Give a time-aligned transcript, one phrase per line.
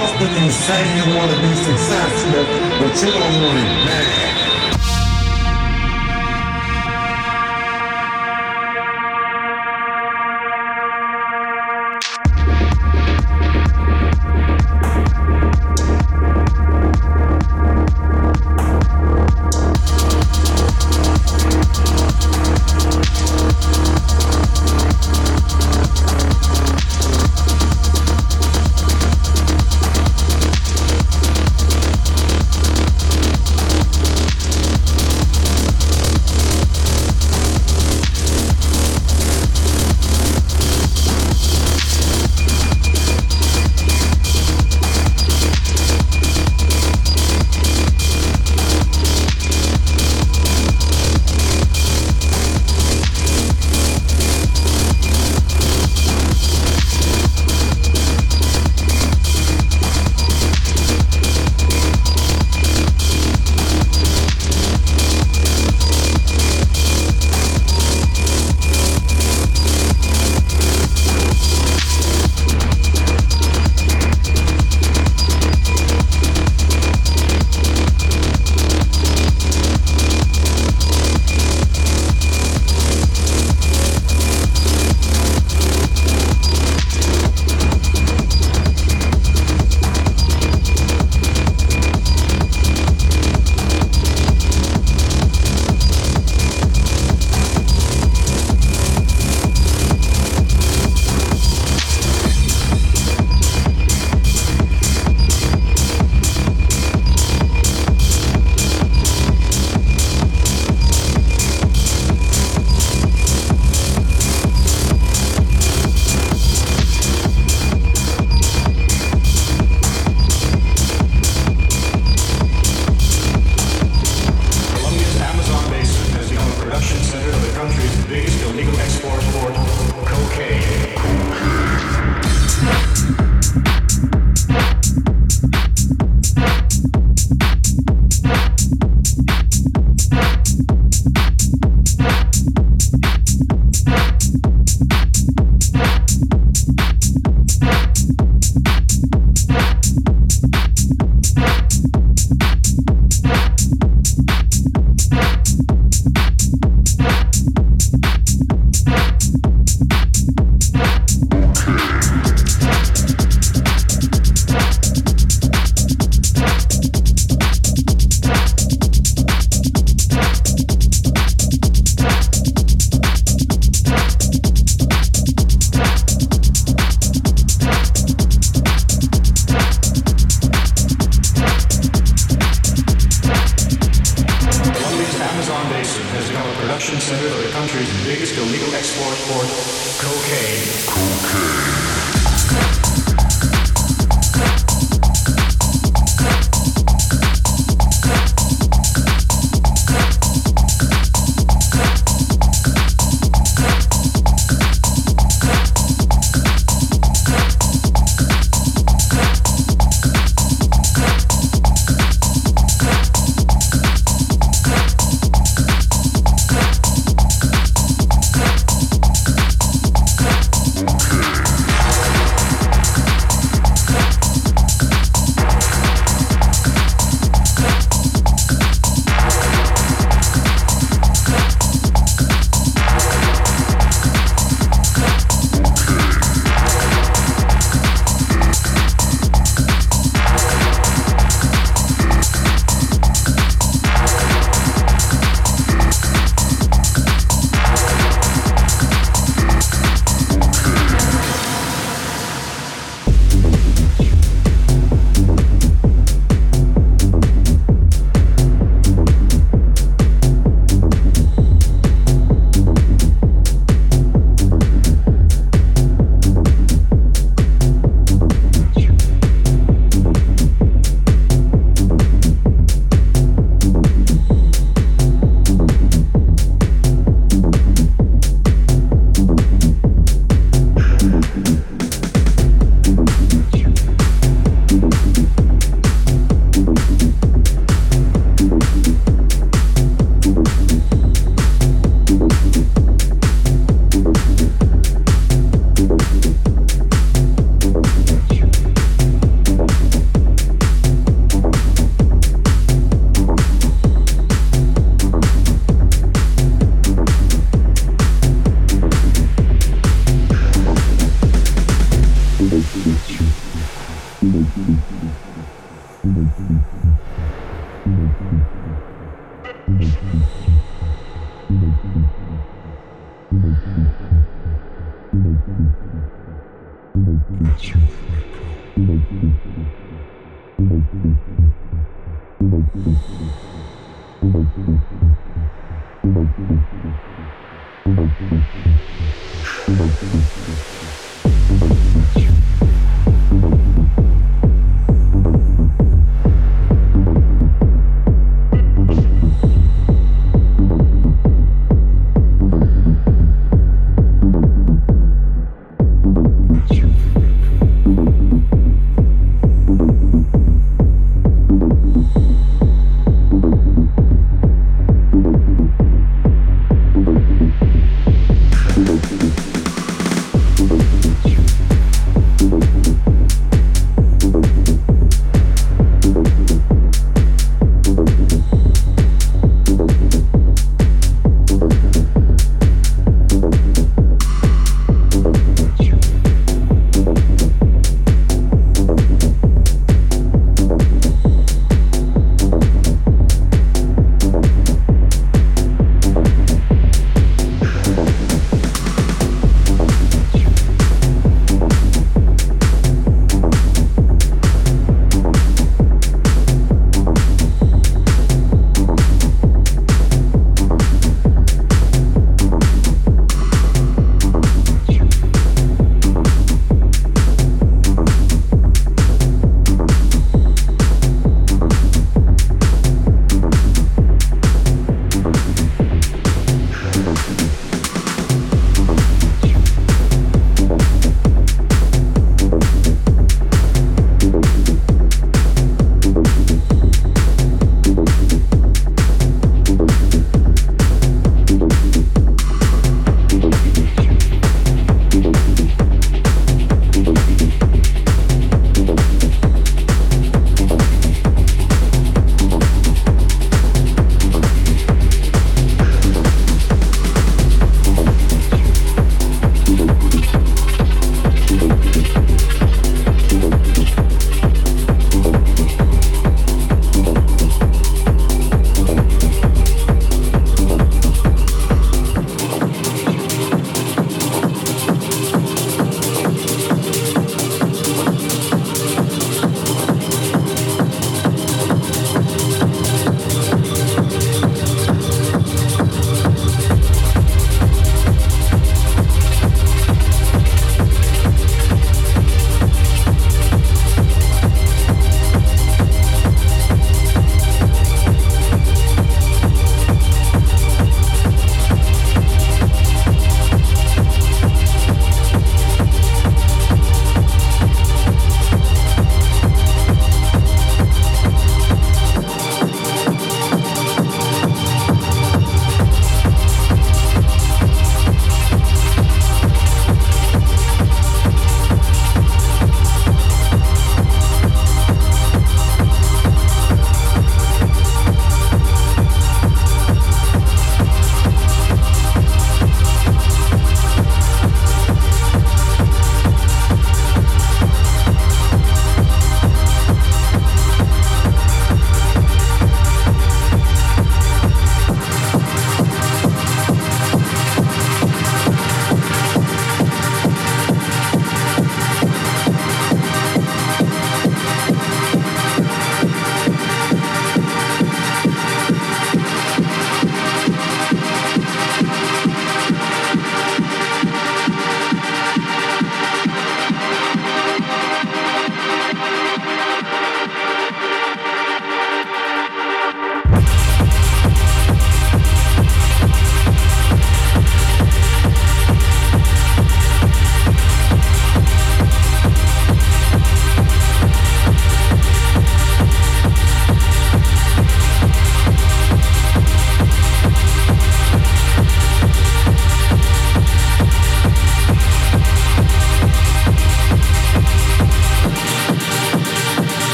[0.00, 2.44] Austin is saying you want to be successful,
[2.80, 4.29] but you don't want it bad.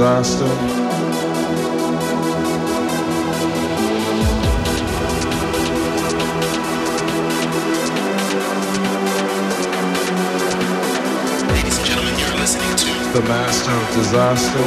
[0.00, 0.46] Disaster.
[11.48, 14.64] Ladies and gentlemen, you're listening to the master of disaster,